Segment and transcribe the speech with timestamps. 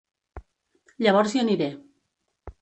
[1.07, 1.69] Llavors hi aniré.